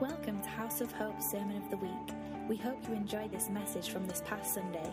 [0.00, 1.90] Welcome to House of Hope Sermon of the Week.
[2.48, 4.88] We hope you enjoy this message from this past Sunday.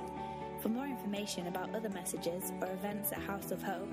[0.63, 3.87] For more information about other messages or events at House of Hope,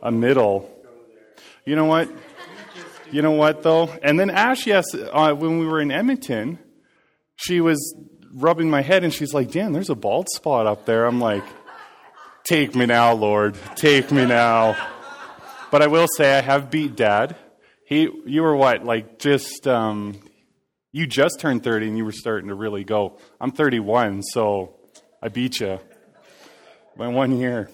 [0.00, 0.70] a middle.
[1.64, 2.08] You know what?
[3.10, 3.92] You know what though?
[4.02, 6.60] And then Ash, yes, uh, when we were in Edmonton,
[7.34, 7.96] she was
[8.32, 11.44] rubbing my head and she's like, "Dan, there's a bald spot up there." I'm like,
[12.44, 13.56] "Take me now, Lord.
[13.74, 14.76] Take me now."
[15.72, 17.34] But I will say I have beat dad
[17.86, 20.18] he, you were what, like just, um,
[20.90, 23.16] you just turned 30 and you were starting to really go.
[23.40, 24.74] I'm 31, so
[25.22, 25.78] I beat you
[26.96, 27.70] by one year.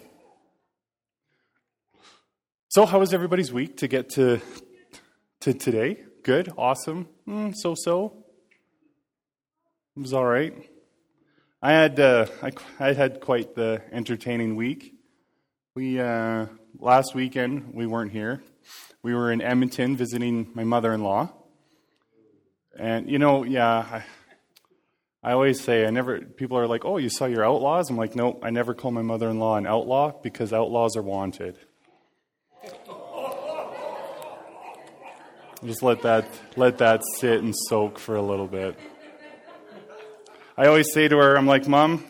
[2.68, 4.42] So, how was everybody's week to get to,
[5.40, 6.05] to today?
[6.22, 6.52] Good?
[6.58, 7.08] Awesome?
[7.27, 8.24] Mm, so so?
[9.96, 10.55] It was all right.
[11.62, 14.94] I had, uh, I, I had quite the entertaining week.
[15.74, 18.42] We, uh, last weekend, we weren't here
[19.03, 21.33] we were in Edmonton visiting my mother in law.
[22.78, 24.05] And, you know, yeah, I,
[25.22, 27.90] I always say, I never, people are like, oh, you saw your outlaws?
[27.90, 31.02] I'm like, nope, I never call my mother in law an outlaw because outlaws are
[31.02, 31.58] wanted.
[35.64, 36.27] Just let that,
[36.57, 38.77] let that sit and soak for a little bit.
[40.57, 42.05] I always say to her, I'm like, Mom,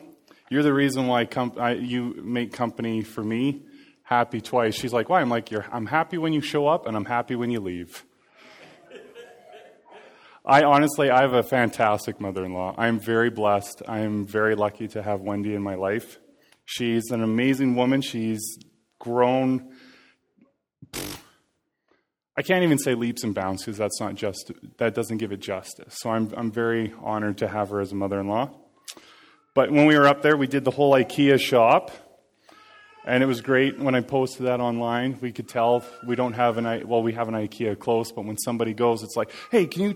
[0.50, 1.28] you're the reason why
[1.58, 3.62] I, you make company for me
[4.12, 4.74] happy twice.
[4.74, 5.20] She's like, Why?
[5.20, 8.04] I'm like, You're, I'm happy when you show up and I'm happy when you leave.
[10.44, 12.74] I honestly, I have a fantastic mother in law.
[12.76, 13.82] I'm very blessed.
[13.86, 16.18] I'm very lucky to have Wendy in my life.
[16.64, 18.02] She's an amazing woman.
[18.02, 18.58] She's
[18.98, 19.72] grown.
[22.36, 25.40] I can't even say leaps and bounds because that's not just that doesn't give it
[25.40, 25.94] justice.
[25.98, 28.50] So I'm I'm very honored to have her as a mother-in-law.
[29.54, 31.90] But when we were up there, we did the whole IKEA shop.
[33.04, 35.18] And it was great when I posted that online.
[35.20, 38.38] We could tell we don't have an well, we have an IKEA close, but when
[38.38, 39.94] somebody goes, it's like, hey, can you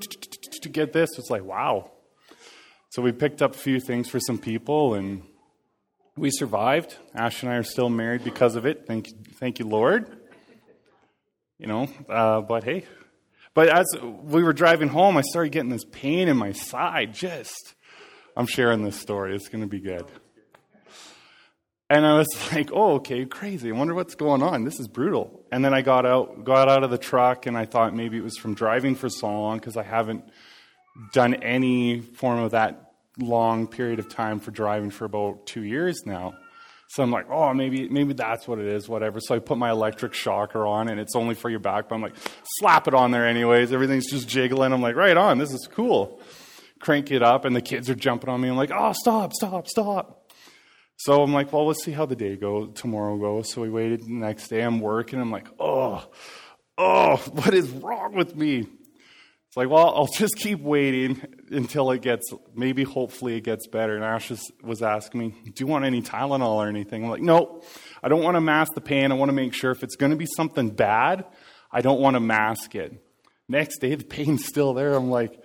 [0.73, 1.11] get this?
[1.19, 1.93] It's like, wow.
[2.91, 5.23] So we picked up a few things for some people, and
[6.17, 6.97] we survived.
[7.15, 8.87] Ash and I are still married because of it.
[8.87, 10.17] Thank, thank you, Lord.
[11.59, 12.85] You know, uh, but hey.
[13.55, 17.15] But as we were driving home, I started getting this pain in my side.
[17.15, 17.75] Just,
[18.37, 19.35] I'm sharing this story.
[19.35, 20.05] It's going to be good.
[21.89, 23.71] And I was like, oh, okay, crazy.
[23.71, 24.65] I wonder what's going on.
[24.65, 25.45] This is brutal.
[25.53, 28.25] And then I got out, got out of the truck, and I thought maybe it
[28.25, 30.25] was from driving for so long because I haven't
[31.13, 36.03] done any form of that long period of time for driving for about two years
[36.05, 36.35] now.
[36.89, 39.19] So I'm like, oh, maybe maybe that's what it is, whatever.
[39.21, 41.89] So I put my electric shocker on, and it's only for your back.
[41.89, 42.15] But I'm like,
[42.59, 43.73] slap it on there anyways.
[43.73, 44.73] Everything's just jiggling.
[44.73, 45.39] I'm like, right on.
[45.39, 46.21] This is cool.
[46.79, 48.49] Crank it up, and the kids are jumping on me.
[48.49, 50.26] I'm like, oh, stop, stop, stop.
[50.97, 53.53] So I'm like, well, let's see how the day goes, tomorrow goes.
[53.53, 54.63] So we waited the next day.
[54.63, 55.21] I'm working.
[55.21, 56.09] I'm like, oh,
[56.79, 58.61] oh, what is wrong with me?
[58.61, 63.95] It's like, well, I'll just keep waiting until it gets, maybe hopefully it gets better.
[63.95, 67.05] And Ash was asking me, do you want any Tylenol or anything?
[67.05, 67.63] I'm like, no,
[68.03, 69.13] I don't want to mask the pain.
[69.13, 71.25] I want to make sure if it's going to be something bad,
[71.71, 73.03] I don't want to mask it.
[73.49, 74.95] Next day, the pain's still there.
[74.95, 75.41] I'm like,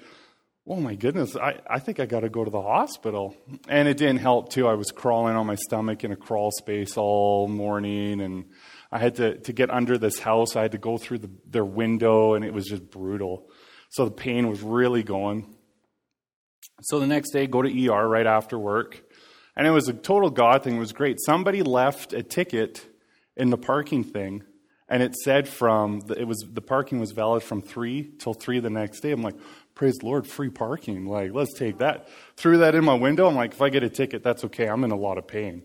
[0.68, 3.36] oh my goodness, I, I think I got to go to the hospital.
[3.68, 4.68] And it didn't help, too.
[4.68, 8.46] I was crawling on my stomach in a crawl space all morning, and
[8.92, 10.56] I had to, to get under this house.
[10.56, 13.50] I had to go through the, their window, and it was just brutal.
[13.90, 15.56] So the pain was really going.
[16.84, 19.04] So the next day, go to ER right after work.
[19.56, 20.78] And it was a total God thing.
[20.78, 21.18] It was great.
[21.26, 22.86] Somebody left a ticket
[23.36, 24.44] in the parking thing,
[24.88, 28.70] and it said from, it was, the parking was valid from 3 till 3 the
[28.70, 29.12] next day.
[29.12, 29.36] I'm like,
[29.82, 31.08] praise the Lord, free parking.
[31.08, 32.08] Like, let's take that.
[32.38, 33.28] Threw that in my window.
[33.28, 34.68] I'm like, if I get a ticket, that's okay.
[34.68, 35.64] I'm in a lot of pain.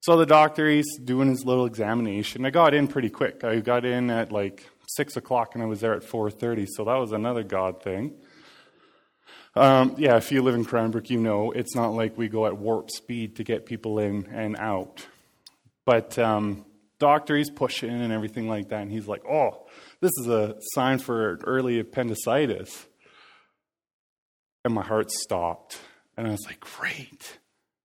[0.00, 2.44] So the doctor, he's doing his little examination.
[2.44, 3.44] I got in pretty quick.
[3.44, 6.66] I got in at like six o'clock and I was there at 4:30.
[6.70, 8.14] So that was another God thing.
[9.54, 12.58] Um, yeah, if you live in Cranbrook, you know it's not like we go at
[12.58, 15.06] warp speed to get people in and out.
[15.84, 16.64] But um,
[16.98, 19.68] doctor, he's pushing and everything like that, and he's like, "Oh,
[20.00, 22.88] this is a sign for early appendicitis."
[24.64, 25.78] And my heart stopped,
[26.16, 27.38] and I was like, "Great."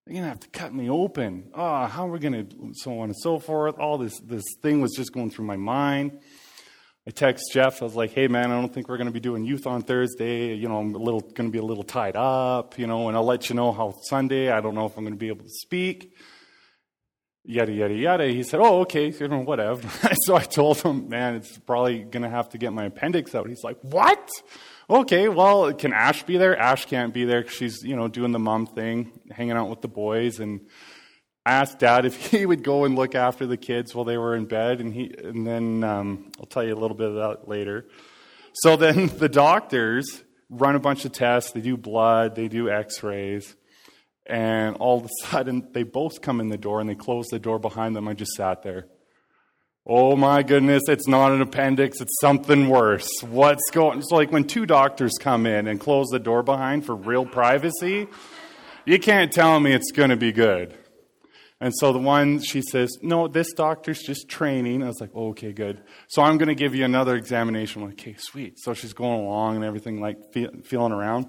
[0.06, 1.50] They're gonna have to cut me open.
[1.54, 3.80] Oh, how are we gonna so on and so forth?
[3.80, 6.20] All this this thing was just going through my mind.
[7.08, 7.82] I text Jeff.
[7.82, 9.84] I was like, "Hey, man, I don't think we're going to be doing youth on
[9.84, 10.56] Thursday.
[10.56, 12.80] You know, I'm a little going to be a little tied up.
[12.80, 14.50] You know, and I'll let you know how Sunday.
[14.50, 16.14] I don't know if I'm going to be able to speak."
[17.48, 18.26] Yada yada yada.
[18.26, 19.88] He said, "Oh, okay, you know, whatever."
[20.26, 23.48] so I told him, "Man, it's probably going to have to get my appendix out."
[23.48, 24.28] He's like, "What?"
[24.88, 26.56] Okay, well, can Ash be there?
[26.56, 27.42] Ash can't be there.
[27.42, 30.62] Because she's, you know, doing the mom thing, hanging out with the boys, and
[31.44, 34.36] I asked Dad if he would go and look after the kids while they were
[34.36, 37.48] in bed, and he, and then um, I'll tell you a little bit of that
[37.48, 37.88] later.
[38.54, 41.52] So then the doctors run a bunch of tests.
[41.52, 43.56] They do blood, they do X-rays,
[44.28, 47.40] and all of a sudden they both come in the door and they close the
[47.40, 48.08] door behind them.
[48.08, 48.86] I just sat there.
[49.88, 53.08] Oh my goodness, it's not an appendix, it's something worse.
[53.22, 56.96] What's going It's like when two doctors come in and close the door behind for
[56.96, 58.08] real privacy,
[58.86, 60.76] you can't tell me it's going to be good.
[61.62, 64.82] And so the one, she says, No, this doctor's just training.
[64.82, 65.84] I was like, oh, Okay, good.
[66.08, 67.84] So I'm going to give you another examination.
[67.84, 68.58] I'm like, Okay, sweet.
[68.58, 71.28] So she's going along and everything, like feel, feeling around.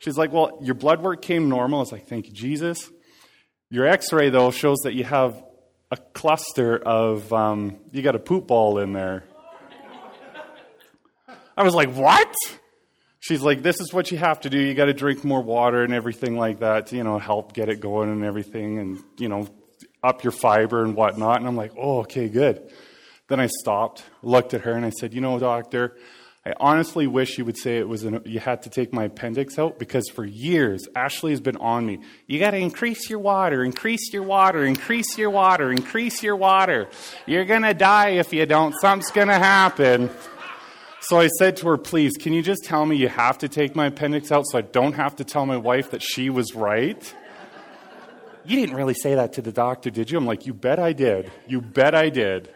[0.00, 1.78] She's like, Well, your blood work came normal.
[1.78, 2.90] I was like, Thank you, Jesus.
[3.70, 5.42] Your x ray, though, shows that you have
[5.90, 9.24] a cluster of, um, you got a poop ball in there.
[11.56, 12.34] I was like, What?
[13.26, 14.58] she's like, this is what you have to do.
[14.58, 17.68] You got to drink more water and everything like that to, you know, help get
[17.68, 19.48] it going and everything and, you know,
[20.02, 21.38] up your fiber and whatnot.
[21.38, 22.62] And I'm like, oh, okay, good.
[23.28, 25.96] Then I stopped, looked at her, and I said, you know, doctor,
[26.46, 29.58] I honestly wish you would say it was an, you had to take my appendix
[29.58, 31.98] out because for years Ashley has been on me.
[32.28, 36.88] You got to increase your water, increase your water, increase your water, increase your water.
[37.26, 38.76] You're gonna die if you don't.
[38.80, 40.08] Something's gonna happen.
[41.00, 43.74] So I said to her, please, can you just tell me you have to take
[43.74, 47.14] my appendix out so I don't have to tell my wife that she was right?
[48.44, 50.18] You didn't really say that to the doctor, did you?
[50.18, 51.32] I'm like, you bet I did.
[51.48, 52.50] You bet I did.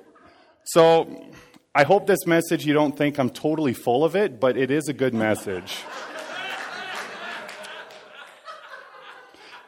[0.62, 1.26] So
[1.74, 4.88] I hope this message, you don't think I'm totally full of it, but it is
[4.88, 5.78] a good message.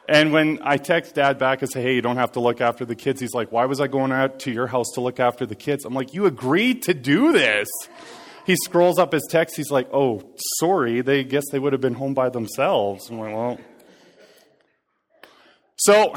[0.09, 2.83] And when I text dad back and say, hey, you don't have to look after
[2.83, 5.45] the kids, he's like, why was I going out to your house to look after
[5.45, 5.85] the kids?
[5.85, 7.69] I'm like, you agreed to do this
[8.45, 9.55] he scrolls up his text.
[9.55, 10.21] He's like, oh,
[10.59, 11.01] sorry.
[11.01, 13.09] They guess they would have been home by themselves.
[13.09, 13.59] I'm like, well.
[15.77, 16.13] So,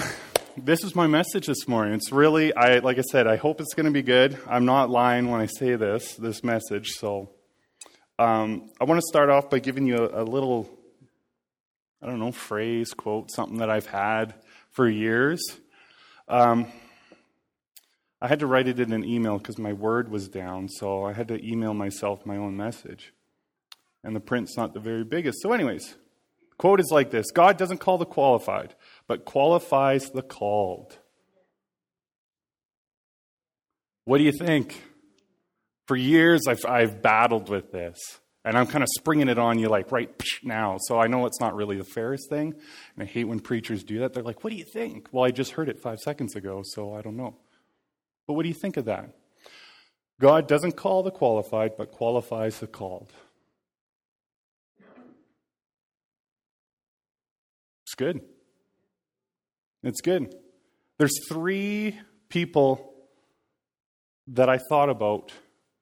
[0.56, 1.94] this is my message this morning.
[1.94, 4.38] It's really, I like I said, I hope it's going to be good.
[4.46, 6.92] I'm not lying when I say this, this message.
[6.92, 7.30] So,
[8.18, 10.68] um, I want to start off by giving you a, a little,
[12.00, 14.34] I don't know, phrase, quote, something that I've had
[14.70, 15.42] for years.
[16.26, 16.68] Um,
[18.22, 21.12] I had to write it in an email because my word was down, so I
[21.12, 23.12] had to email myself my own message.
[24.02, 25.42] And the print's not the very biggest.
[25.42, 25.96] So, anyways,
[26.56, 28.74] quote is like this God doesn't call the qualified,
[29.08, 30.98] but qualifies the called.
[34.04, 34.82] What do you think?
[35.86, 37.98] For years, I've, I've battled with this.
[38.44, 40.08] And I'm kind of springing it on you like right
[40.44, 40.76] now.
[40.78, 42.54] So I know it's not really the fairest thing.
[42.94, 44.12] And I hate when preachers do that.
[44.12, 45.08] They're like, what do you think?
[45.10, 47.36] Well, I just heard it five seconds ago, so I don't know.
[48.28, 49.10] But what do you think of that?
[50.20, 53.12] God doesn't call the qualified, but qualifies the called.
[57.84, 58.20] It's good.
[59.86, 60.34] It's good.
[60.98, 61.96] There's three
[62.28, 62.92] people
[64.26, 65.30] that I thought about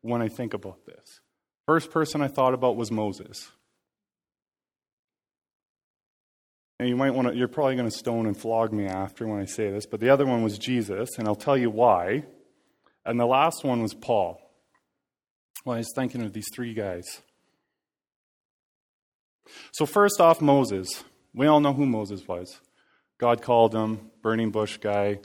[0.02, 1.20] when I think about this.
[1.64, 3.50] First person I thought about was Moses.
[6.78, 9.40] And you might want to, you're probably going to stone and flog me after when
[9.40, 12.24] I say this, but the other one was Jesus, and I'll tell you why.
[13.06, 14.38] And the last one was Paul.
[15.64, 17.22] Well, I was thinking of these three guys.
[19.72, 21.04] So, first off, Moses.
[21.32, 22.60] We all know who Moses was.
[23.18, 25.20] God called him, burning bush guy,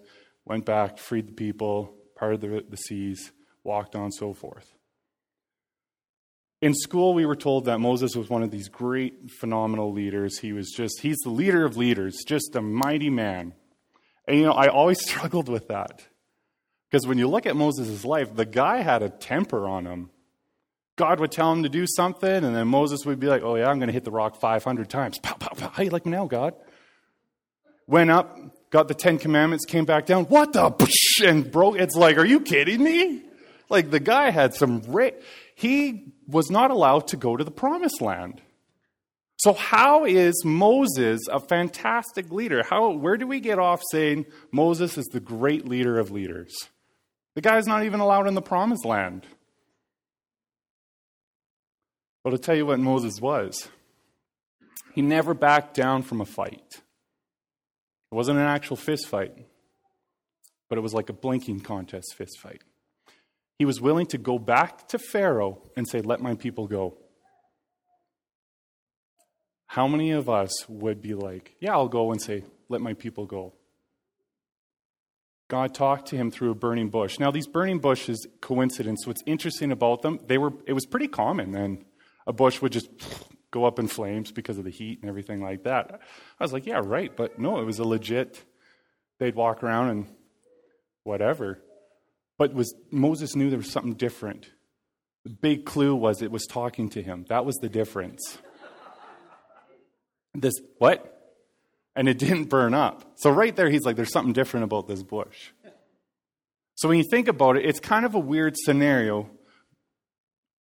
[0.46, 3.32] went back, freed the people, parted the, the seas,
[3.64, 4.74] walked on, so forth.
[6.62, 10.40] In school, we were told that Moses was one of these great, phenomenal leaders.
[10.40, 13.54] He was just, he's the leader of leaders, just a mighty man.
[14.28, 16.06] And, you know, I always struggled with that.
[16.90, 20.10] Because when you look at Moses' life, the guy had a temper on him.
[20.98, 23.70] God would tell him to do something, and then Moses would be like, Oh, yeah,
[23.70, 25.18] I'm going to hit the rock 500 times.
[25.20, 25.70] Pow, pow, pow.
[25.70, 26.56] How you like me now, God?
[27.90, 30.26] Went up, got the Ten Commandments, came back down.
[30.26, 30.72] What the?
[31.26, 31.80] And broke.
[31.80, 33.24] It's like, Are you kidding me?
[33.68, 34.84] Like, the guy had some.
[34.88, 35.10] Ra-
[35.56, 38.42] he was not allowed to go to the promised land.
[39.38, 42.62] So, how is Moses a fantastic leader?
[42.62, 46.56] How, where do we get off saying Moses is the great leader of leaders?
[47.34, 49.26] The guy's not even allowed in the promised land.
[52.24, 53.68] But I'll tell you what Moses was.
[54.94, 56.82] He never backed down from a fight.
[58.12, 59.34] It wasn't an actual fist fight,
[60.68, 62.64] but it was like a blinking contest fist fight.
[63.58, 66.98] He was willing to go back to Pharaoh and say, Let my people go.
[69.68, 73.26] How many of us would be like, Yeah, I'll go and say, Let my people
[73.26, 73.54] go?
[75.50, 77.20] God talked to him through a burning bush.
[77.20, 81.52] Now, these burning bushes, coincidence, what's interesting about them, they were, it was pretty common
[81.52, 81.86] then.
[82.28, 82.88] A bush would just
[83.52, 86.00] go up in flames because of the heat and everything like that.
[86.40, 87.16] I was like, yeah, right.
[87.16, 88.44] But no, it was a legit,
[89.20, 90.08] they'd walk around and
[91.04, 91.60] whatever.
[92.38, 94.50] But was Moses knew there was something different.
[95.26, 97.26] The big clue was it was talking to him.
[97.30, 98.38] That was the difference.
[100.34, 101.16] This what?
[101.96, 103.04] And it didn't burn up.
[103.16, 105.50] So right there he's like there's something different about this bush.
[106.76, 109.30] So when you think about it, it's kind of a weird scenario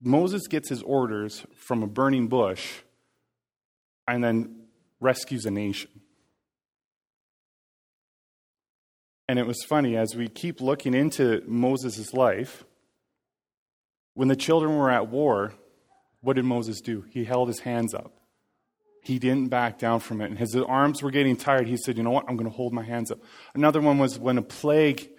[0.02, 2.82] Moses gets his orders from a burning bush
[4.08, 4.68] and then
[5.00, 5.90] rescues a nation.
[9.28, 12.64] And it was funny, as we keep looking into Moses' life,
[14.14, 15.54] when the children were at war,
[16.22, 17.06] what did Moses do?
[17.10, 18.14] He held his hands up.
[19.02, 20.30] He didn't back down from it.
[20.30, 21.68] And his arms were getting tired.
[21.68, 22.26] He said, You know what?
[22.28, 23.20] I'm going to hold my hands up.
[23.54, 25.10] Another one was when a plague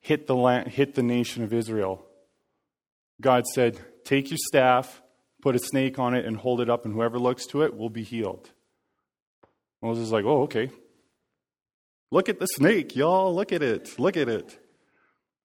[0.00, 2.04] hit the, land, hit the nation of Israel.
[3.20, 5.02] God said, Take your staff,
[5.42, 7.90] put a snake on it, and hold it up, and whoever looks to it will
[7.90, 8.50] be healed.
[9.82, 10.70] Moses is like, Oh, okay.
[12.10, 13.34] Look at the snake, y'all.
[13.34, 13.98] Look at it.
[13.98, 14.58] Look at it.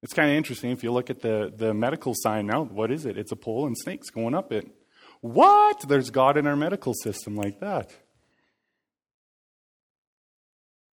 [0.02, 0.70] It's kind of interesting.
[0.70, 3.16] If you look at the, the medical sign now, what is it?
[3.16, 4.68] It's a pole and snakes going up it.
[5.20, 5.84] What?
[5.88, 7.92] There's God in our medical system like that.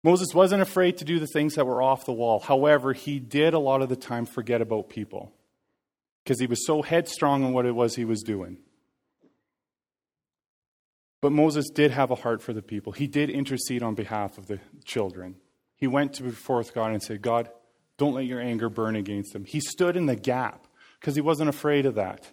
[0.04, 2.40] Moses wasn't afraid to do the things that were off the wall.
[2.40, 5.34] However, he did a lot of the time forget about people
[6.28, 8.58] because he was so headstrong in what it was he was doing.
[11.22, 12.92] But Moses did have a heart for the people.
[12.92, 15.36] He did intercede on behalf of the children.
[15.78, 17.50] He went to before God and said, God,
[17.98, 19.46] don't let your anger burn against them.
[19.46, 20.68] He stood in the gap
[21.00, 22.30] because he wasn't afraid of that.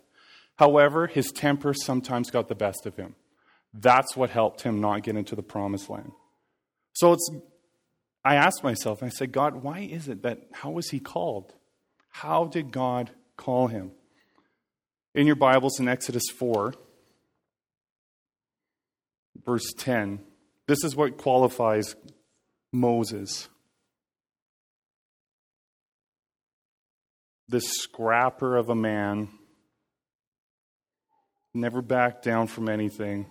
[0.57, 3.15] However, his temper sometimes got the best of him.
[3.73, 6.11] That's what helped him not get into the promised land.
[6.95, 7.31] So it's
[8.25, 11.53] I asked myself, I said, God, why is it that how was he called?
[12.11, 13.93] How did God call him.
[15.15, 16.75] In your Bibles in Exodus 4,
[19.45, 20.21] verse 10,
[20.67, 21.95] this is what qualifies
[22.73, 23.49] Moses.
[27.49, 29.29] This scrapper of a man,
[31.53, 33.27] never backed down from anything.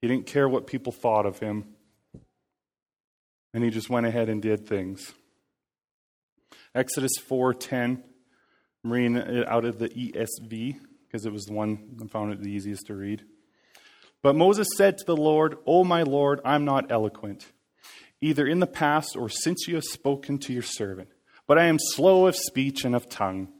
[0.00, 1.64] He didn't care what people thought of him.
[3.52, 5.12] And he just went ahead and did things.
[6.74, 8.02] Exodus 4:10.
[8.82, 10.76] I'm reading it out of the ESV
[11.06, 13.22] because it was the one I found it the easiest to read.
[14.22, 17.52] But Moses said to the Lord, "O my Lord, I'm not eloquent,
[18.20, 21.10] either in the past or since you have spoken to your servant,
[21.46, 23.52] but I am slow of speech and of tongue."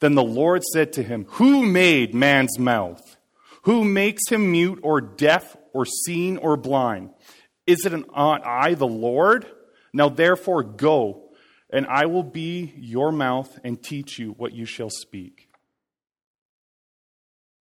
[0.00, 3.18] Then the Lord said to him, "Who made man's mouth?
[3.64, 7.10] Who makes him mute or deaf or seeing or blind?
[7.66, 9.44] Is it not I, the Lord?
[9.92, 11.25] Now therefore go."
[11.76, 15.50] And I will be your mouth and teach you what you shall speak.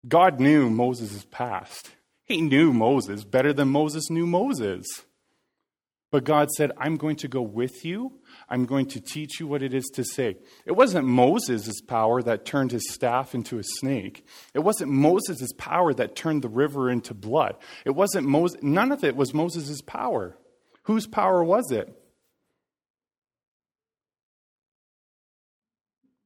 [0.06, 1.92] God knew Moses' past.
[2.23, 4.84] He knew Moses better than Moses knew Moses.
[6.11, 8.20] But God said, I'm going to go with you.
[8.46, 10.37] I'm going to teach you what it is to say.
[10.66, 14.26] It wasn't Moses' power that turned his staff into a snake.
[14.52, 17.56] It wasn't Moses' power that turned the river into blood.
[17.87, 20.37] It wasn't Moses, none of it was Moses' power.
[20.82, 22.03] Whose power was it?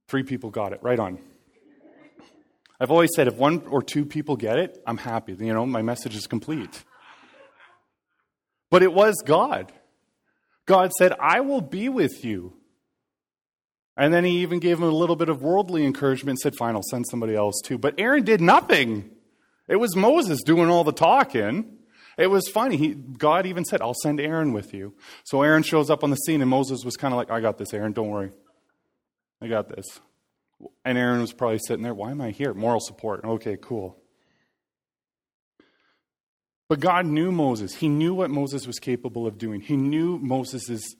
[0.08, 0.80] Three people got it.
[0.82, 1.18] Right on.
[2.80, 5.34] I've always said if one or two people get it, I'm happy.
[5.34, 6.84] You know, my message is complete.
[8.70, 9.72] But it was God.
[10.66, 12.54] God said, I will be with you.
[13.96, 16.76] And then he even gave him a little bit of worldly encouragement and said, Fine,
[16.76, 17.78] I'll send somebody else too.
[17.78, 19.10] But Aaron did nothing.
[19.66, 21.78] It was Moses doing all the talking.
[22.16, 22.76] It was funny.
[22.76, 24.94] He, God even said, I'll send Aaron with you.
[25.24, 27.58] So Aaron shows up on the scene, and Moses was kind of like, I got
[27.58, 28.30] this, Aaron, don't worry.
[29.40, 30.00] I got this.
[30.84, 32.52] And Aaron was probably sitting there, why am I here?
[32.52, 33.24] Moral support.
[33.24, 33.96] Okay, cool.
[36.68, 37.74] But God knew Moses.
[37.74, 39.60] He knew what Moses was capable of doing.
[39.60, 40.94] He knew Moses'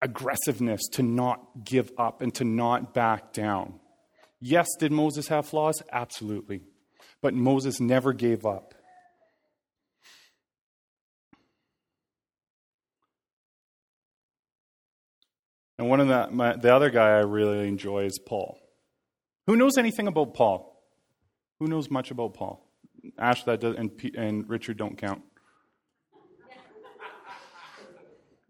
[0.00, 3.80] aggressiveness to not give up and to not back down.
[4.40, 5.82] Yes, did Moses have flaws?
[5.92, 6.62] Absolutely.
[7.20, 8.74] But Moses never gave up.
[15.82, 18.56] And one of the, my, the other guy I really enjoy is Paul.
[19.48, 20.80] Who knows anything about Paul?
[21.58, 22.64] Who knows much about Paul?
[23.18, 25.22] Ash, that does, and, and Richard don't count.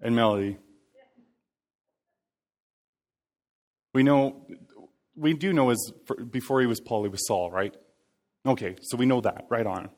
[0.03, 0.59] And Melody.
[3.95, 4.45] We know,
[5.17, 5.91] we do know his,
[6.31, 7.75] before he was Paul, he was Saul, right?
[8.45, 9.89] Okay, so we know that, right on.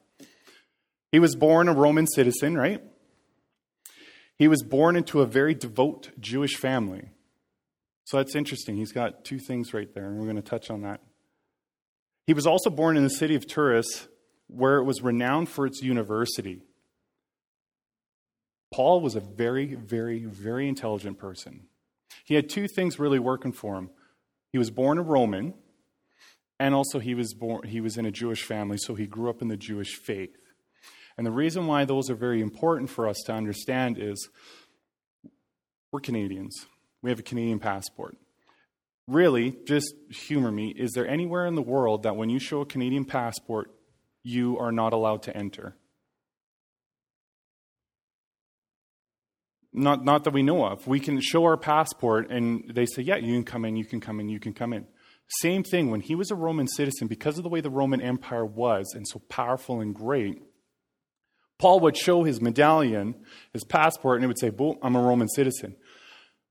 [1.10, 2.80] He was born a Roman citizen, right?
[4.38, 7.10] He was born into a very devout Jewish family.
[8.04, 8.76] So that's interesting.
[8.76, 11.00] He's got two things right there, and we're going to touch on that.
[12.26, 14.08] He was also born in the city of Tarsus,
[14.46, 16.62] where it was renowned for its university.
[18.72, 21.68] Paul was a very, very, very intelligent person.
[22.24, 23.90] He had two things really working for him.
[24.52, 25.54] He was born a Roman,
[26.58, 29.42] and also he was born he was in a Jewish family, so he grew up
[29.42, 30.36] in the Jewish faith.
[31.16, 34.28] And the reason why those are very important for us to understand is
[35.92, 36.66] we're Canadians.
[37.04, 38.16] We have a Canadian passport.
[39.06, 42.66] Really, just humor me, is there anywhere in the world that when you show a
[42.66, 43.70] Canadian passport,
[44.22, 45.76] you are not allowed to enter?
[49.70, 50.86] Not, not that we know of.
[50.86, 54.00] We can show our passport and they say, yeah, you can come in, you can
[54.00, 54.86] come in, you can come in.
[55.42, 58.46] Same thing, when he was a Roman citizen, because of the way the Roman Empire
[58.46, 60.40] was and so powerful and great,
[61.58, 63.14] Paul would show his medallion,
[63.52, 65.76] his passport, and it would say, boom, I'm a Roman citizen.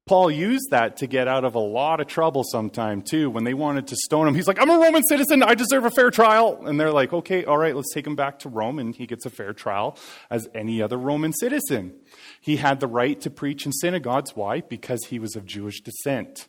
[0.06, 3.30] Paul used that to get out of a lot of trouble sometime too.
[3.30, 5.92] When they wanted to stone him, he's like, I'm a Roman citizen, I deserve a
[5.92, 6.62] fair trial.
[6.66, 9.26] And they're like, okay, all right, let's take him back to Rome, and he gets
[9.26, 9.98] a fair trial
[10.30, 11.96] as any other Roman citizen.
[12.42, 14.36] He had the right to preach in synagogues.
[14.36, 14.60] Why?
[14.60, 16.48] Because he was of Jewish descent.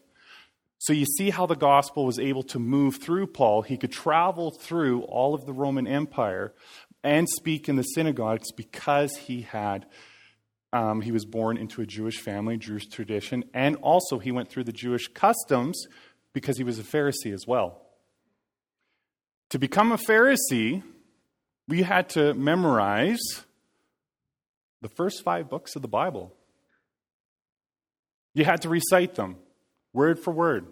[0.79, 3.63] So you see how the gospel was able to move through Paul.
[3.63, 6.53] He could travel through all of the Roman Empire
[7.05, 9.87] and speak in the synagogues because he had
[10.75, 14.65] um, he was born into a Jewish family, Jewish tradition, and also he went through
[14.65, 15.87] the Jewish customs
[16.33, 17.81] because he was a Pharisee as well.
[19.51, 20.83] To become a Pharisee,
[21.69, 23.45] we had to memorize
[24.83, 26.35] the first five books of the Bible.
[28.35, 29.37] You had to recite them,
[29.93, 30.67] word for word.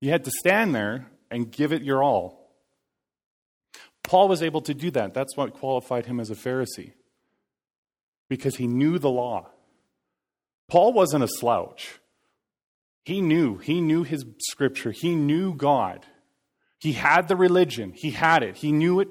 [0.00, 2.48] You had to stand there and give it your all.
[4.04, 5.14] Paul was able to do that.
[5.14, 6.92] That's what qualified him as a Pharisee
[8.30, 9.50] because he knew the law.
[10.68, 11.98] Paul wasn't a slouch.
[13.04, 13.58] He knew.
[13.58, 14.92] He knew his scripture.
[14.92, 16.06] He knew God.
[16.78, 17.92] He had the religion.
[17.94, 18.56] He had it.
[18.56, 19.08] He knew it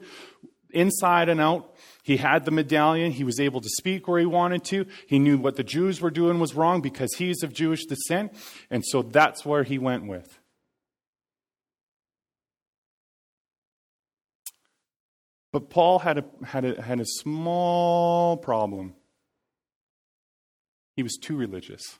[0.72, 1.76] inside and out.
[2.04, 3.12] He had the medallion.
[3.12, 4.86] He was able to speak where he wanted to.
[5.08, 8.34] He knew what the Jews were doing was wrong because he's of Jewish descent.
[8.72, 10.40] And so that's where he went with.
[15.52, 18.94] But Paul had a, had a, had a small problem.
[21.00, 21.98] He was too religious.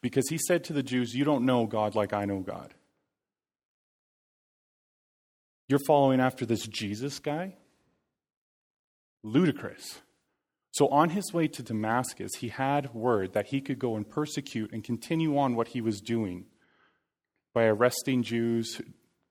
[0.00, 2.72] Because he said to the Jews, You don't know God like I know God.
[5.68, 7.56] You're following after this Jesus guy?
[9.22, 10.00] Ludicrous.
[10.70, 14.72] So, on his way to Damascus, he had word that he could go and persecute
[14.72, 16.46] and continue on what he was doing
[17.52, 18.80] by arresting Jews,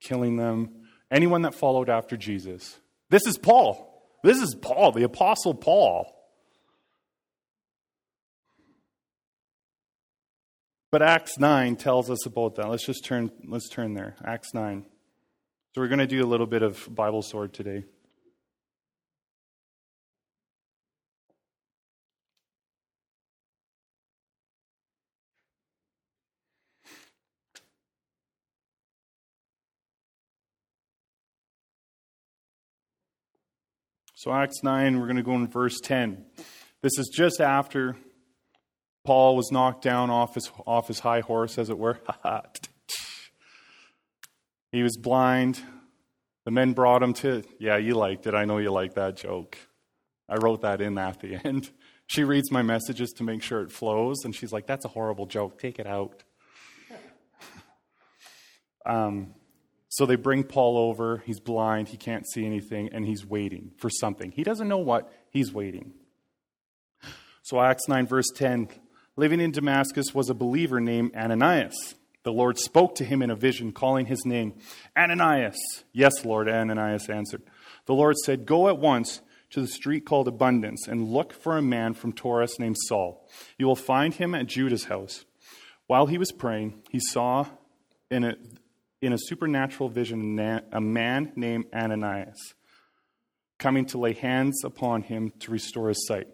[0.00, 2.78] killing them, anyone that followed after Jesus.
[3.10, 4.16] This is Paul.
[4.22, 6.20] This is Paul, the Apostle Paul.
[10.94, 12.68] But Acts 9 tells us about that.
[12.68, 14.14] Let's just turn, let's turn there.
[14.24, 14.86] Acts 9.
[15.72, 17.82] So we're going to do a little bit of Bible sword today.
[34.14, 36.24] So, Acts 9, we're going to go in verse 10.
[36.82, 37.96] This is just after
[39.04, 42.00] Paul was knocked down off his, off his high horse, as it were.
[44.72, 45.60] he was blind.
[46.44, 48.34] The men brought him to, yeah, you liked it.
[48.34, 49.58] I know you like that joke.
[50.28, 51.70] I wrote that in at the end.
[52.06, 55.24] She reads my messages to make sure it flows, and she's like, that's a horrible
[55.24, 55.58] joke.
[55.58, 56.22] Take it out.
[58.86, 59.32] Um,
[59.88, 61.22] so they bring Paul over.
[61.24, 61.88] He's blind.
[61.88, 64.30] He can't see anything, and he's waiting for something.
[64.32, 65.10] He doesn't know what.
[65.30, 65.94] He's waiting.
[67.40, 68.68] So, Acts 9, verse 10
[69.16, 71.94] living in Damascus was a believer named Ananias.
[72.24, 74.54] The Lord spoke to him in a vision, calling his name,
[74.96, 75.56] Ananias.
[75.92, 77.42] Yes, Lord, Ananias answered.
[77.86, 81.62] The Lord said, Go at once to the street called Abundance and look for a
[81.62, 83.28] man from Tarsus named Saul.
[83.58, 85.24] You will find him at Judas' house.
[85.86, 87.46] While he was praying, he saw
[88.10, 88.34] in a,
[89.02, 90.38] in a supernatural vision
[90.72, 92.54] a man named Ananias
[93.58, 96.26] coming to lay hands upon him to restore his sight.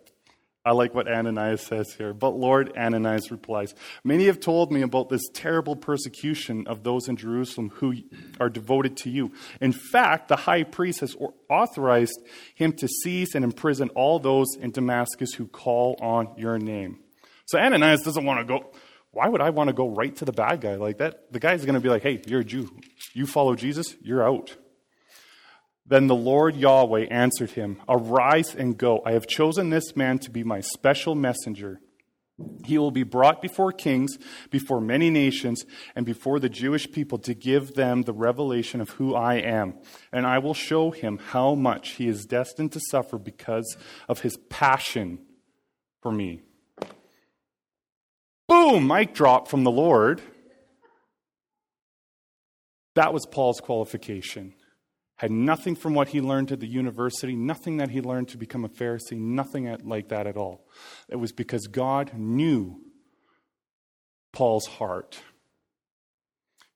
[0.62, 2.12] I like what Ananias says here.
[2.12, 7.16] But Lord, Ananias replies, Many have told me about this terrible persecution of those in
[7.16, 7.94] Jerusalem who
[8.38, 9.32] are devoted to you.
[9.60, 11.16] In fact, the high priest has
[11.48, 12.20] authorized
[12.54, 16.98] him to seize and imprison all those in Damascus who call on your name.
[17.46, 18.70] So Ananias doesn't want to go.
[19.12, 21.32] Why would I want to go right to the bad guy like that?
[21.32, 22.70] The guy's going to be like, hey, you're a Jew.
[23.12, 24.56] You follow Jesus, you're out.
[25.90, 29.02] Then the Lord Yahweh answered him, Arise and go.
[29.04, 31.80] I have chosen this man to be my special messenger.
[32.64, 34.16] He will be brought before kings,
[34.50, 39.16] before many nations, and before the Jewish people to give them the revelation of who
[39.16, 39.74] I am.
[40.12, 43.76] And I will show him how much he is destined to suffer because
[44.08, 45.18] of his passion
[46.02, 46.42] for me.
[48.46, 48.86] Boom!
[48.86, 50.22] Mic drop from the Lord.
[52.94, 54.54] That was Paul's qualification
[55.20, 58.64] had nothing from what he learned at the university, nothing that he learned to become
[58.64, 60.66] a Pharisee, nothing like that at all.
[61.10, 62.80] It was because God knew
[64.32, 65.20] Paul's heart.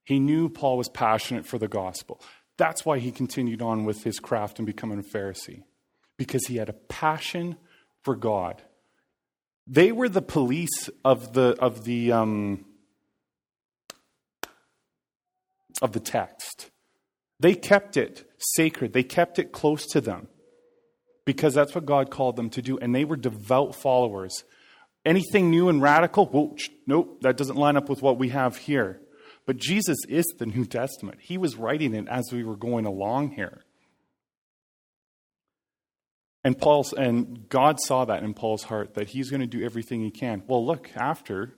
[0.04, 2.20] He knew Paul was passionate for the gospel.
[2.58, 5.62] That's why he continued on with his craft and becoming a Pharisee,
[6.18, 7.56] because he had a passion
[8.02, 8.60] for God.
[9.66, 12.66] They were the police of the, of the, um,
[15.80, 16.70] of the text.
[17.40, 20.28] They kept it sacred, they kept it close to them
[21.24, 22.78] because that's what God called them to do.
[22.78, 24.44] And they were devout followers.
[25.04, 26.26] Anything new and radical?
[26.26, 29.00] Whoa, nope, that doesn't line up with what we have here.
[29.46, 31.18] But Jesus is the New Testament.
[31.20, 33.62] He was writing it as we were going along here.
[36.42, 40.02] And Paul's and God saw that in Paul's heart that he's going to do everything
[40.02, 40.42] he can.
[40.46, 41.54] Well, look, after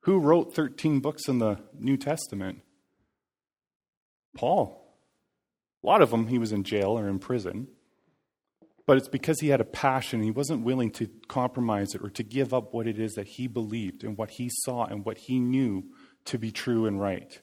[0.00, 2.60] who wrote 13 books in the New Testament?
[4.36, 4.87] Paul.
[5.82, 7.68] A lot of them, he was in jail or in prison.
[8.86, 10.22] But it's because he had a passion.
[10.22, 13.46] He wasn't willing to compromise it or to give up what it is that he
[13.46, 15.84] believed and what he saw and what he knew
[16.24, 17.38] to be true and right.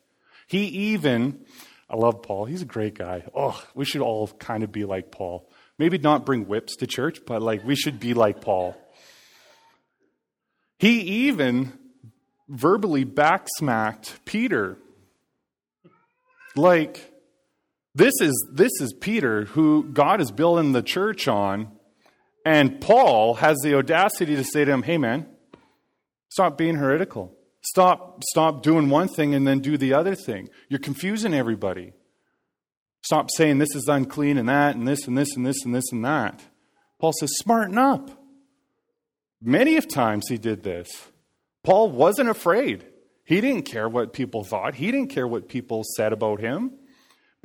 [0.47, 1.45] He even,
[1.89, 2.45] I love Paul.
[2.45, 3.25] He's a great guy.
[3.35, 5.49] Oh, we should all kind of be like Paul.
[5.77, 8.75] Maybe not bring whips to church, but like we should be like Paul.
[10.79, 11.73] He even
[12.47, 14.77] verbally backsmacked Peter.
[16.55, 17.11] Like,
[17.95, 21.71] this is, this is Peter, who God is building the church on,
[22.45, 25.25] and Paul has the audacity to say to him, Hey, man,
[26.27, 27.33] stop being heretical.
[27.61, 30.49] Stop, stop doing one thing and then do the other thing.
[30.69, 31.93] You're confusing everybody.
[33.01, 35.91] Stop saying this is unclean and that and this and this and this and this
[35.91, 36.43] and that.
[36.99, 38.11] Paul says, smarten up.
[39.41, 40.89] Many of times he did this.
[41.63, 42.85] Paul wasn't afraid.
[43.23, 46.73] He didn't care what people thought, he didn't care what people said about him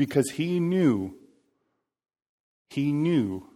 [0.00, 1.14] because he knew,
[2.70, 3.46] he knew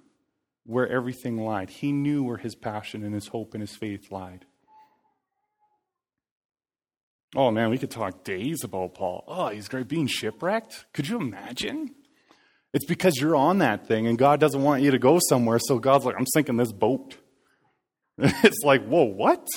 [0.67, 1.71] where everything lied.
[1.71, 4.45] He knew where his passion and his hope and his faith lied.
[7.35, 9.25] Oh man, we could talk days about Paul.
[9.27, 10.85] Oh, he's great being shipwrecked.
[10.93, 11.95] Could you imagine?
[12.75, 15.79] It's because you're on that thing and God doesn't want you to go somewhere, so
[15.79, 17.17] God's like, I'm sinking this boat.
[18.19, 19.49] it's like, whoa, what?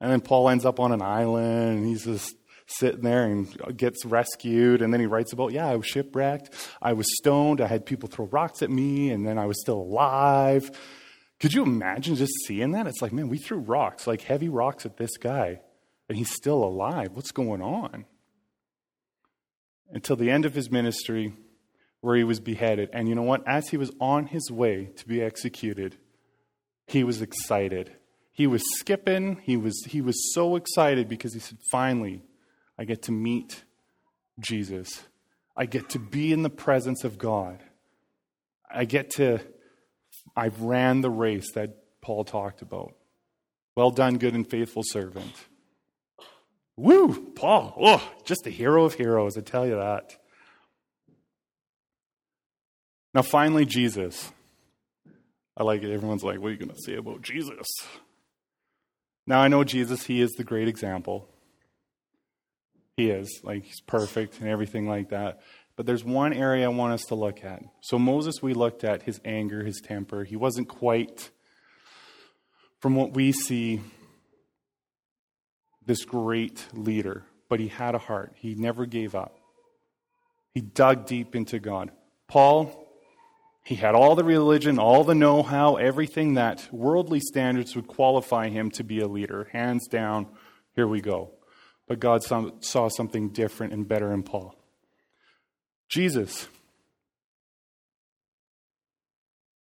[0.00, 2.32] And then Paul ends up on an island and he's just
[2.78, 4.82] sitting there and gets rescued.
[4.82, 6.54] And then he writes about, yeah, I was shipwrecked.
[6.80, 7.60] I was stoned.
[7.60, 10.70] I had people throw rocks at me, and then I was still alive.
[11.40, 12.86] Could you imagine just seeing that?
[12.86, 15.60] It's like, man, we threw rocks, like heavy rocks at this guy,
[16.08, 17.10] and he's still alive.
[17.14, 18.04] What's going on?
[19.90, 21.34] Until the end of his ministry,
[22.00, 22.90] where he was beheaded.
[22.92, 23.42] And you know what?
[23.46, 25.96] As he was on his way to be executed,
[26.86, 27.92] he was excited.
[28.32, 29.40] He was skipping.
[29.42, 32.22] He was, he was so excited because he said, finally,
[32.78, 33.64] I get to meet
[34.40, 35.02] Jesus.
[35.56, 37.62] I get to be in the presence of God.
[38.72, 39.40] I get to,
[40.34, 42.94] I've ran the race that Paul talked about.
[43.76, 45.32] Well done, good and faithful servant.
[46.76, 50.16] Woo, Paul, oh, just a hero of heroes, I tell you that.
[53.14, 54.32] Now, finally, Jesus.
[55.54, 55.92] I like it.
[55.92, 57.68] Everyone's like, what are you going to say about Jesus?
[59.26, 61.28] Now, I know Jesus, he is the great example.
[63.02, 63.40] He is.
[63.42, 65.40] Like, he's perfect and everything like that.
[65.74, 67.60] But there's one area I want us to look at.
[67.80, 70.22] So, Moses, we looked at his anger, his temper.
[70.22, 71.30] He wasn't quite,
[72.78, 73.80] from what we see,
[75.84, 78.34] this great leader, but he had a heart.
[78.36, 79.36] He never gave up.
[80.54, 81.90] He dug deep into God.
[82.28, 82.88] Paul,
[83.64, 88.48] he had all the religion, all the know how, everything that worldly standards would qualify
[88.48, 89.48] him to be a leader.
[89.50, 90.28] Hands down,
[90.76, 91.32] here we go.
[91.88, 94.54] But God saw something different and better in Paul.
[95.90, 96.48] Jesus.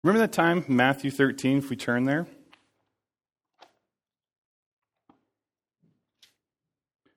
[0.03, 2.27] Remember that time, Matthew 13, if we turn there?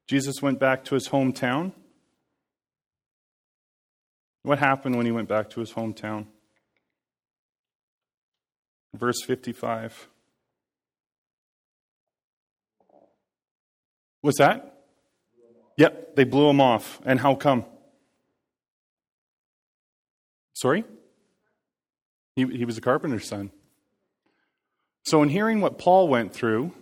[0.07, 1.73] Jesus went back to his hometown.
[4.43, 6.27] What happened when he went back to his hometown?
[8.95, 10.09] Verse 55.
[14.21, 14.74] What's that?
[15.77, 17.01] Yep, they blew him off.
[17.05, 17.65] And how come?
[20.55, 20.85] Sorry?
[22.37, 23.51] He, he was a carpenter's son.
[25.05, 26.73] So, in hearing what Paul went through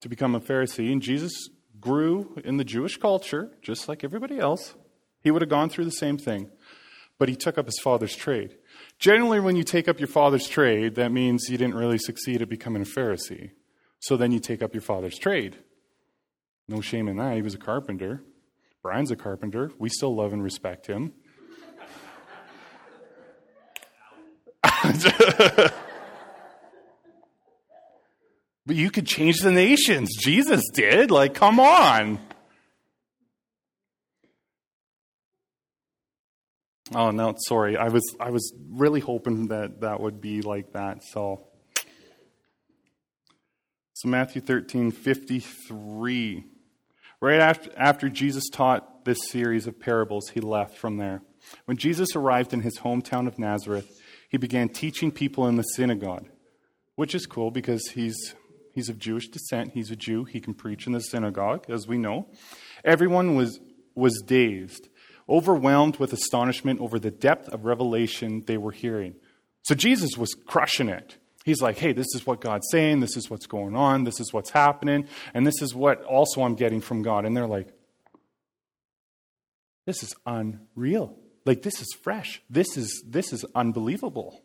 [0.00, 1.48] to become a Pharisee, and Jesus
[1.80, 4.74] grew in the Jewish culture, just like everybody else,
[5.20, 6.50] he would have gone through the same thing.
[7.18, 8.56] But he took up his father's trade.
[8.98, 12.48] Generally, when you take up your father's trade, that means you didn't really succeed at
[12.48, 13.52] becoming a Pharisee.
[14.00, 15.58] So then you take up your father's trade.
[16.68, 17.34] No shame in that.
[17.34, 18.22] He was a carpenter.
[18.82, 19.72] Brian's a carpenter.
[19.78, 21.12] We still love and respect him.
[24.62, 25.72] but
[28.76, 30.10] you could change the nations.
[30.18, 31.10] Jesus did.
[31.10, 32.18] Like, come on.
[36.94, 37.76] Oh no, sorry.
[37.76, 41.02] I was I was really hoping that that would be like that.
[41.02, 41.48] So
[43.94, 46.44] So Matthew 13, 53.
[47.24, 51.22] Right after, after Jesus taught this series of parables, he left from there.
[51.64, 56.28] When Jesus arrived in his hometown of Nazareth, he began teaching people in the synagogue,
[56.96, 58.34] which is cool because he's,
[58.74, 59.70] he's of Jewish descent.
[59.72, 60.24] He's a Jew.
[60.24, 62.26] He can preach in the synagogue, as we know.
[62.84, 63.58] Everyone was,
[63.94, 64.90] was dazed,
[65.26, 69.14] overwhelmed with astonishment over the depth of revelation they were hearing.
[69.62, 71.16] So Jesus was crushing it.
[71.44, 73.00] He's like, hey, this is what God's saying.
[73.00, 74.04] This is what's going on.
[74.04, 75.06] This is what's happening.
[75.34, 77.26] And this is what also I'm getting from God.
[77.26, 77.68] And they're like,
[79.86, 81.18] this is unreal.
[81.44, 82.40] Like this is fresh.
[82.48, 84.42] This is this is unbelievable.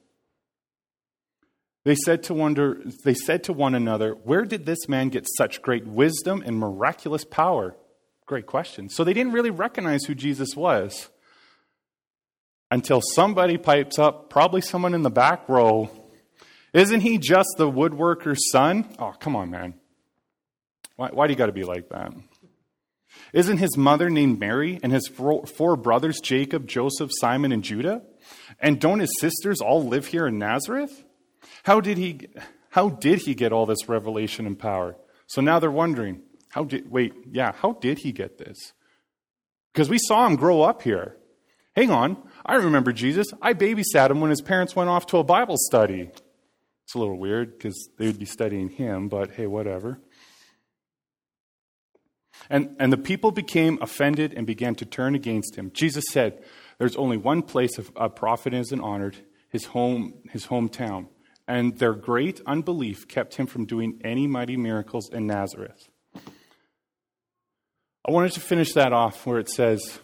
[1.85, 5.61] They said to wonder they said to one another, "Where did this man get such
[5.61, 7.77] great wisdom and miraculous power?"
[8.25, 8.89] Great question.
[8.89, 11.09] So they didn't really recognize who Jesus was
[12.69, 15.89] until somebody pipes up, probably someone in the back row,
[16.73, 19.75] "Isn't he just the woodworker's son?" Oh, come on, man.
[20.95, 22.13] Why, why do you got to be like that?
[23.33, 28.01] Isn't his mother named Mary and his four brothers, Jacob, Joseph, Simon, and Judah?
[28.59, 31.03] And don't his sisters all live here in Nazareth?
[31.63, 32.27] How did he,
[32.69, 34.97] how did he get all this revelation and power?
[35.27, 38.73] So now they're wondering, how did, wait, yeah, how did he get this?
[39.73, 41.17] Because we saw him grow up here.
[41.75, 43.27] Hang on, I remember Jesus.
[43.41, 46.11] I babysat him when his parents went off to a Bible study.
[46.89, 49.99] It's a little weird because they would be studying him, but hey, whatever.
[52.49, 55.69] And, and the people became offended and began to turn against him.
[55.71, 56.43] Jesus said,
[56.79, 59.17] There's only one place a prophet isn't honored,
[59.49, 61.09] his, home, his hometown.
[61.47, 65.89] And their great unbelief kept him from doing any mighty miracles in Nazareth.
[68.03, 69.99] I wanted to finish that off where it says,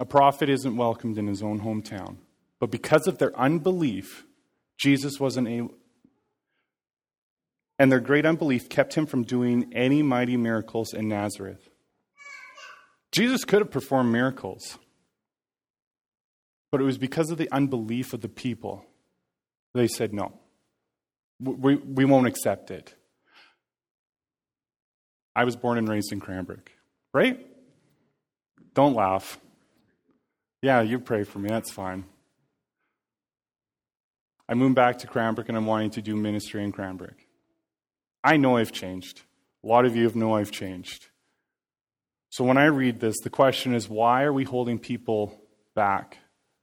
[0.00, 2.16] A prophet isn't welcomed in his own hometown.
[2.58, 4.24] But because of their unbelief,
[4.82, 5.74] Jesus wasn't able,
[7.78, 11.68] and their great unbelief kept him from doing any mighty miracles in Nazareth.
[13.12, 14.78] Jesus could have performed miracles,
[16.72, 18.84] but it was because of the unbelief of the people.
[19.72, 20.32] They said, no,
[21.38, 22.92] we, we won't accept it.
[25.36, 26.72] I was born and raised in Cranbrook,
[27.14, 27.46] right?
[28.74, 29.38] Don't laugh.
[30.60, 32.04] Yeah, you pray for me, that's fine.
[34.48, 37.14] I moved back to Cranbrook and I'm wanting to do ministry in Cranbrook.
[38.24, 39.22] I know I've changed.
[39.64, 41.08] A lot of you have know I've changed.
[42.30, 45.40] So when I read this, the question is why are we holding people
[45.74, 46.18] back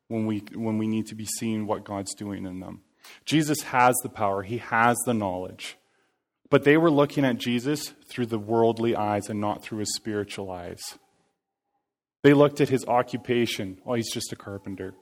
[0.07, 2.81] when we, when we need to be seeing what God's doing in them?
[3.25, 5.77] Jesus has the power, He has the knowledge.
[6.49, 10.49] But they were looking at Jesus through the worldly eyes and not through his spiritual
[10.49, 10.81] eyes.
[12.23, 13.79] They looked at his occupation.
[13.85, 14.93] Oh, he's just a carpenter.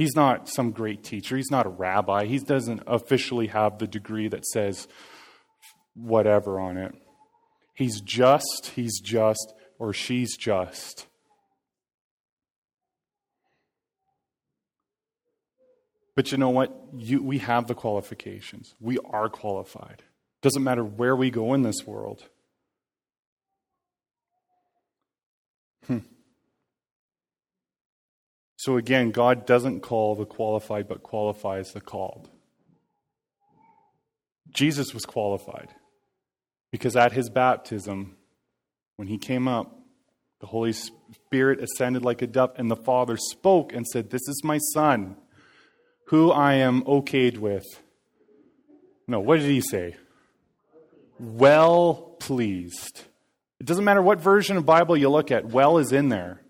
[0.00, 1.36] He's not some great teacher.
[1.36, 2.24] He's not a rabbi.
[2.24, 4.88] He doesn't officially have the degree that says
[5.92, 6.94] whatever on it.
[7.74, 11.06] He's just, he's just, or she's just.
[16.16, 16.74] But you know what?
[16.96, 18.74] You, we have the qualifications.
[18.80, 20.02] We are qualified.
[20.40, 22.26] Doesn't matter where we go in this world.
[28.60, 32.28] So again, God doesn't call the qualified, but qualifies the called.
[34.50, 35.70] Jesus was qualified.
[36.70, 38.18] Because at his baptism,
[38.96, 39.78] when he came up,
[40.40, 44.44] The Holy Spirit ascended like a dove, and the Father spoke and said, This is
[44.44, 45.16] my Son,
[46.08, 47.64] who I am okayed with.
[49.08, 49.96] No, what did he say?
[51.18, 53.04] Well pleased.
[53.58, 56.42] It doesn't matter what version of Bible you look at, well is in there.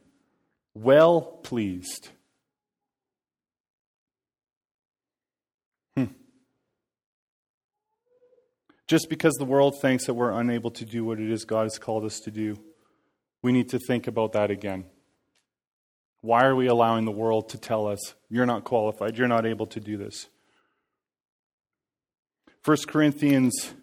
[0.82, 2.08] Well pleased.
[5.94, 6.06] Hmm.
[8.88, 11.76] Just because the world thinks that we're unable to do what it is God has
[11.76, 12.56] called us to do,
[13.42, 14.86] we need to think about that again.
[16.22, 19.66] Why are we allowing the world to tell us, you're not qualified, you're not able
[19.66, 20.28] to do this?
[22.64, 23.74] 1 Corinthians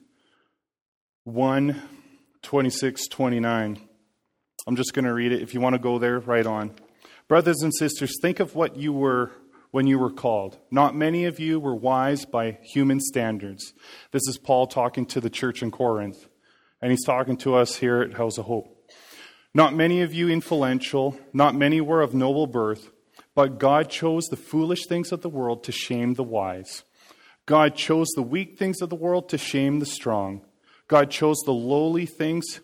[1.25, 1.79] 1
[2.41, 3.81] 26, 29.
[4.65, 5.43] I'm just going to read it.
[5.43, 6.73] If you want to go there, right on.
[7.27, 9.31] Brothers and sisters, think of what you were
[9.71, 10.57] when you were called.
[10.71, 13.73] Not many of you were wise by human standards.
[14.11, 16.27] This is Paul talking to the church in Corinth,
[16.81, 18.73] and he's talking to us here at House of Hope.
[19.53, 22.91] Not many of you influential, not many were of noble birth,
[23.35, 26.83] but God chose the foolish things of the world to shame the wise.
[27.45, 30.45] God chose the weak things of the world to shame the strong.
[30.87, 32.61] God chose the lowly things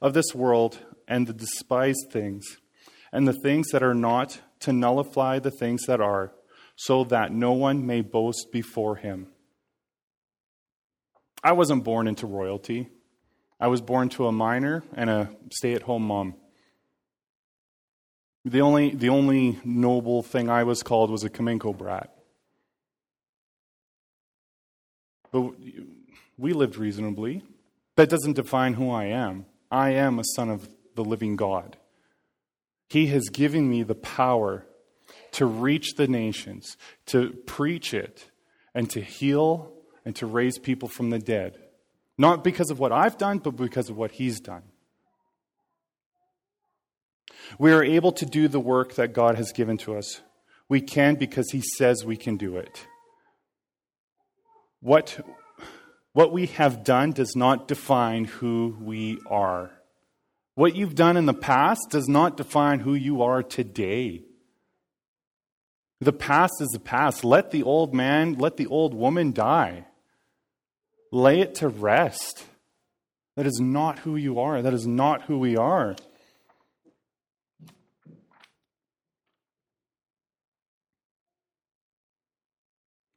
[0.00, 2.58] of this world and the despised things,
[3.14, 6.32] and the things that are not, to nullify the things that are,
[6.74, 9.28] so that no one may boast before him.
[11.42, 12.88] I wasn't born into royalty.
[13.60, 16.34] I was born to a miner and a stay at home mom.
[18.44, 22.12] The only, the only noble thing I was called was a Kamenko brat.
[25.30, 25.52] But
[26.36, 27.44] we lived reasonably.
[27.94, 29.46] That doesn't define who I am.
[29.70, 31.76] I am a son of the living God.
[32.88, 34.66] He has given me the power
[35.32, 38.30] to reach the nations, to preach it,
[38.74, 39.72] and to heal
[40.04, 41.58] and to raise people from the dead.
[42.16, 44.62] Not because of what I've done, but because of what He's done.
[47.58, 50.20] We are able to do the work that God has given to us.
[50.68, 52.86] We can because He says we can do it.
[54.80, 55.20] What
[56.12, 59.72] what we have done does not define who we are.
[60.54, 64.22] What you've done in the past does not define who you are today.
[66.00, 67.24] The past is the past.
[67.24, 69.86] Let the old man, let the old woman die.
[71.10, 72.44] Lay it to rest.
[73.36, 74.62] That is not who you are.
[74.62, 75.96] That is not who we are.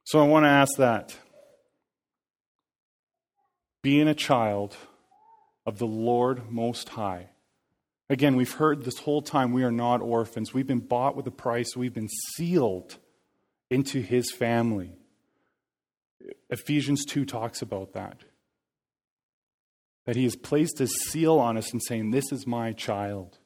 [0.04, 1.14] So I want to ask that
[3.82, 4.74] being a child
[5.68, 7.28] of the Lord Most High.
[8.08, 10.54] Again, we've heard this whole time we are not orphans.
[10.54, 12.96] We've been bought with a price, we've been sealed
[13.68, 14.96] into His family.
[16.48, 18.24] Ephesians 2 talks about that.
[20.06, 23.36] That He has placed His seal on us and saying, This is my child.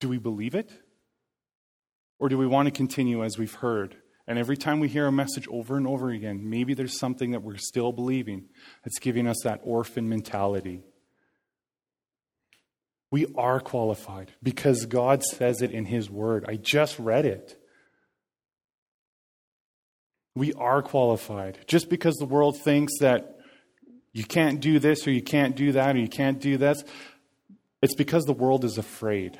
[0.00, 0.72] Do we believe it?
[2.18, 3.94] Or do we want to continue as we've heard?
[4.28, 7.42] And every time we hear a message over and over again, maybe there's something that
[7.42, 8.48] we're still believing
[8.84, 10.82] that's giving us that orphan mentality.
[13.12, 16.44] We are qualified because God says it in His Word.
[16.48, 17.56] I just read it.
[20.34, 21.58] We are qualified.
[21.66, 23.38] Just because the world thinks that
[24.12, 26.82] you can't do this or you can't do that or you can't do this,
[27.80, 29.38] it's because the world is afraid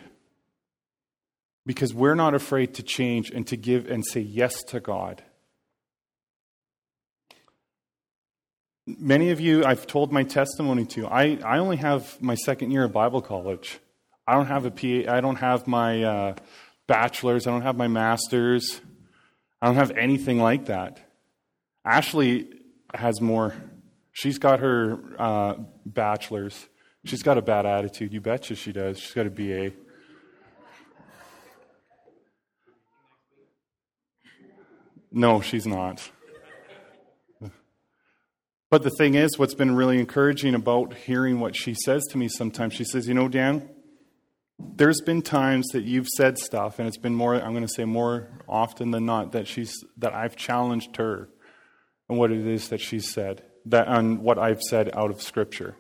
[1.67, 5.23] because we're not afraid to change and to give and say yes to God.
[8.87, 11.09] Many of you, I've told my testimony to.
[11.09, 13.81] I, I only have my second year of Bible college.
[14.29, 16.35] I don't have a PA, I don't have my uh,
[16.87, 18.81] bachelor's, I don't have my master's,
[19.61, 21.01] I don't have anything like that.
[21.85, 22.49] Ashley
[22.95, 23.55] has more.
[24.13, 26.69] She's got her uh, bachelor's.
[27.05, 28.13] She's got a bad attitude.
[28.13, 28.99] You betcha she does.
[28.99, 29.73] She's got a BA.
[35.17, 36.11] No, she's not.
[38.69, 42.29] But the thing is, what's been really encouraging about hearing what she says to me
[42.29, 43.67] sometimes, she says, You know, Dan,
[44.59, 47.87] there's been times that you've said stuff, and it's been more, I'm going to say
[47.87, 51.31] more often than not, that, she's, that I've challenged her
[52.11, 55.77] on what it is that she's said, that, on what I've said out of Scripture.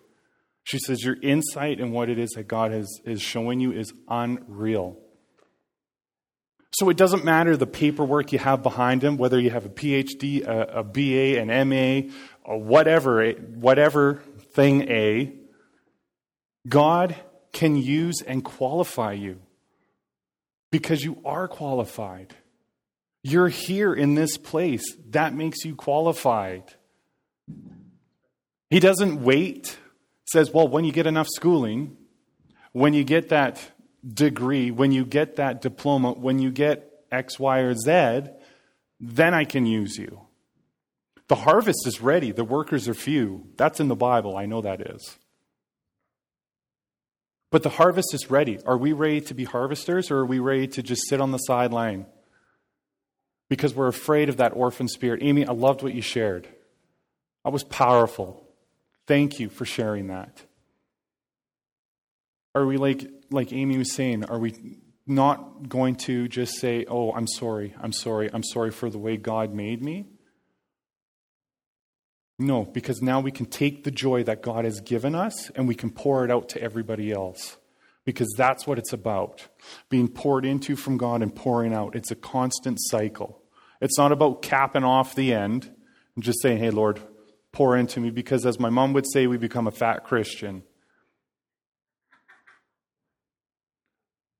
[0.62, 3.93] She says, Your insight in what it is that God has, is showing you is
[4.09, 4.97] unreal.
[6.77, 10.47] So it doesn't matter the paperwork you have behind him, whether you have a PhD,
[10.47, 12.12] a, a BA, an MA,
[12.45, 14.16] or whatever, whatever
[14.53, 15.33] thing A,
[16.68, 17.16] God
[17.55, 19.41] can use and qualify you
[20.70, 22.37] because you are qualified.
[23.22, 24.85] You're here in this place.
[25.12, 26.64] That makes you qualified.
[28.68, 29.79] He doesn't wait,
[30.27, 31.97] says, well, when you get enough schooling,
[32.72, 33.62] when you get that
[34.07, 38.31] degree, when you get that diploma, when you get X, Y, or Z,
[39.01, 40.21] then I can use you.
[41.29, 43.49] The harvest is ready, the workers are few.
[43.57, 45.17] That's in the Bible, I know that is.
[47.51, 48.59] But the harvest is ready.
[48.65, 51.39] Are we ready to be harvesters or are we ready to just sit on the
[51.39, 52.07] sideline?
[53.49, 55.23] Because we're afraid of that orphan spirit.
[55.23, 56.49] Amy, I loved what you shared.
[57.45, 58.45] That was powerful.
[59.07, 60.43] Thank you for sharing that.
[62.55, 67.12] Are we like like Amy was saying, are we not going to just say, "Oh,
[67.12, 67.74] I'm sorry.
[67.81, 68.29] I'm sorry.
[68.33, 70.07] I'm sorry for the way God made me"?
[72.39, 75.74] No, because now we can take the joy that God has given us and we
[75.74, 77.57] can pour it out to everybody else.
[78.05, 79.49] Because that's what it's about.
[79.89, 81.97] Being poured into from God and pouring out.
[81.97, 83.43] It's a constant cycle.
[83.81, 85.72] It's not about capping off the end
[86.14, 87.01] and just saying, hey, Lord,
[87.53, 88.11] pour into me.
[88.11, 90.62] Because as my mom would say, we become a fat Christian.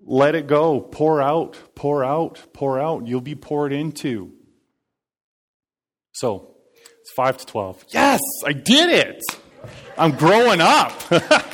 [0.01, 0.81] Let it go.
[0.81, 3.07] Pour out, pour out, pour out.
[3.07, 4.33] You'll be poured into.
[6.13, 6.57] So,
[7.01, 7.85] it's 5 to 12.
[7.91, 9.23] Yes, I did it.
[9.99, 10.93] I'm growing up.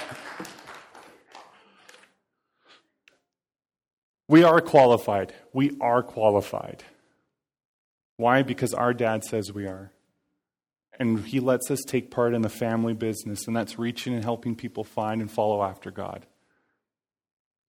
[4.28, 5.34] we are qualified.
[5.53, 6.84] We are qualified.
[8.16, 8.43] Why?
[8.43, 9.93] Because our dad says we are.
[10.99, 14.55] And he lets us take part in the family business, and that's reaching and helping
[14.55, 16.26] people find and follow after God.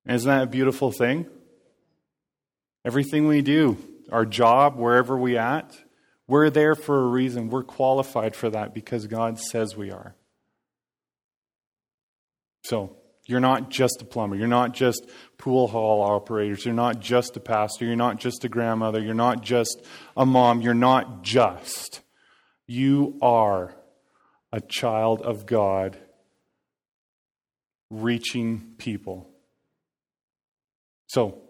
[0.07, 1.25] Isn't that a beautiful thing?
[2.85, 3.77] Everything we do,
[4.11, 5.77] our job, wherever we at,
[6.27, 7.49] we're there for a reason.
[7.49, 10.15] We're qualified for that because God says we are.
[12.65, 14.35] So, you're not just a plumber.
[14.35, 16.65] You're not just pool hall operators.
[16.65, 17.85] You're not just a pastor.
[17.85, 18.99] You're not just a grandmother.
[18.99, 19.81] You're not just
[20.17, 20.61] a mom.
[20.61, 22.01] You're not just.
[22.67, 23.75] You are
[24.51, 25.97] a child of God
[27.89, 29.32] reaching people.
[31.13, 31.43] So,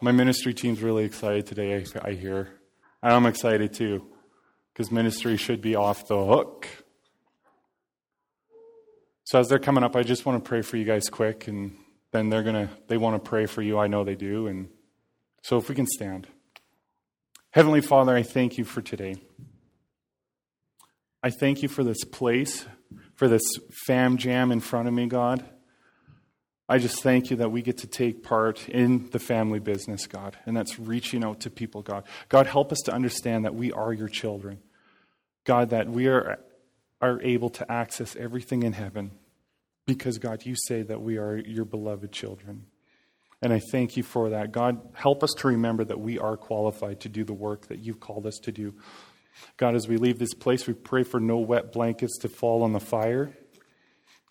[0.00, 2.48] my ministry team's really excited today, I hear.
[3.00, 4.04] And I'm excited too,
[4.72, 6.66] because ministry should be off the hook.
[9.22, 11.76] So as they're coming up, I just want to pray for you guys quick, and
[12.10, 13.78] then they're gonna they want to pray for you.
[13.78, 14.70] I know they do, and
[15.44, 16.26] so if we can stand.
[17.50, 19.22] Heavenly Father, I thank you for today.
[21.22, 22.66] I thank you for this place,
[23.14, 23.44] for this
[23.86, 25.48] fam jam in front of me, God.
[26.68, 30.36] I just thank you that we get to take part in the family business, God,
[30.46, 32.04] and that's reaching out to people, God.
[32.28, 34.58] God, help us to understand that we are your children.
[35.44, 36.40] God, that we are,
[37.00, 39.12] are able to access everything in heaven
[39.86, 42.66] because, God, you say that we are your beloved children.
[43.40, 44.50] And I thank you for that.
[44.50, 48.00] God, help us to remember that we are qualified to do the work that you've
[48.00, 48.74] called us to do.
[49.56, 52.72] God, as we leave this place, we pray for no wet blankets to fall on
[52.72, 53.36] the fire.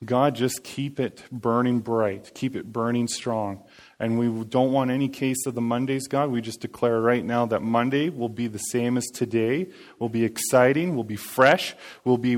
[0.05, 3.63] God, just keep it burning bright, keep it burning strong.
[3.99, 6.29] And we don't want any case of the Mondays, God.
[6.29, 9.67] We just declare right now that Monday will be the same as today,
[9.99, 12.35] will be exciting, will be fresh, will be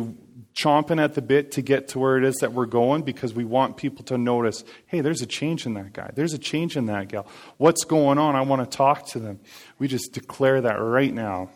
[0.54, 3.44] chomping at the bit to get to where it is that we're going because we
[3.44, 6.86] want people to notice hey, there's a change in that guy, there's a change in
[6.88, 7.28] that gal.
[7.58, 8.36] What's going on?
[8.36, 9.40] I want to talk to them.
[9.80, 11.50] We just declare that right now.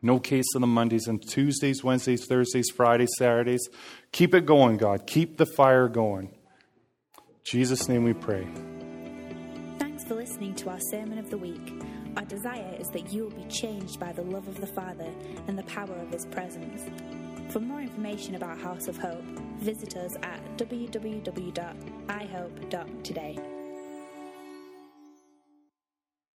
[0.00, 3.68] No case on the Mondays and Tuesdays, Wednesdays, Thursdays, Fridays, Saturdays.
[4.12, 5.06] Keep it going, God.
[5.06, 6.26] Keep the fire going.
[6.26, 8.46] In Jesus' name we pray.
[9.78, 11.82] Thanks for listening to our Sermon of the Week.
[12.16, 15.12] Our desire is that you will be changed by the love of the Father
[15.48, 16.82] and the power of His presence.
[17.52, 19.24] For more information about House of Hope,
[19.58, 23.57] visit us at www.ihope.today.